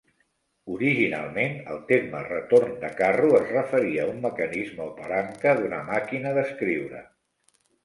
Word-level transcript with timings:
Originalment, 0.75 1.53
el 1.73 1.77
terme 1.91 2.21
"retorn 2.29 2.73
de 2.85 2.91
carro" 3.03 3.29
es 3.41 3.45
referia 3.59 4.07
a 4.07 4.09
un 4.15 4.19
mecanisme 4.25 4.83
o 4.89 4.91
palanca 5.03 5.57
d'una 5.63 5.85
màquina 5.93 6.35
d'escriure. 6.41 7.07